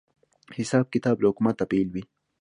حساب 0.57 0.85
کتاب 0.93 1.15
له 1.21 1.27
حکومته 1.31 1.63
بېل 1.69 1.87
وي 1.91 2.03